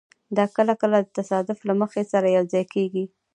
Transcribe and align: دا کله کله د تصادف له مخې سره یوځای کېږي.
دا 0.37 0.45
کله 0.55 0.73
کله 0.81 0.97
د 1.03 1.07
تصادف 1.17 1.59
له 1.69 1.73
مخې 1.81 2.01
سره 2.11 2.27
یوځای 2.37 2.63
کېږي. 2.73 3.05